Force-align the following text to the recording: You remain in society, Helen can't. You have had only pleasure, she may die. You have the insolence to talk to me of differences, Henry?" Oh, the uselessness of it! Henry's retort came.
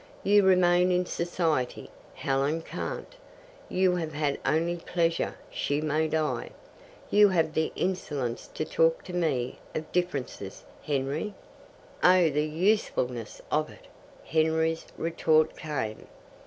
You 0.23 0.41
remain 0.43 0.91
in 0.91 1.05
society, 1.05 1.91
Helen 2.15 2.63
can't. 2.63 3.15
You 3.69 3.97
have 3.97 4.13
had 4.13 4.39
only 4.43 4.77
pleasure, 4.77 5.35
she 5.51 5.79
may 5.79 6.07
die. 6.07 6.49
You 7.11 7.29
have 7.29 7.53
the 7.53 7.71
insolence 7.75 8.47
to 8.55 8.65
talk 8.65 9.03
to 9.03 9.13
me 9.13 9.59
of 9.75 9.91
differences, 9.91 10.63
Henry?" 10.81 11.35
Oh, 12.01 12.31
the 12.31 12.43
uselessness 12.47 13.43
of 13.51 13.69
it! 13.69 13.85
Henry's 14.25 14.87
retort 14.97 15.55
came. 15.55 16.07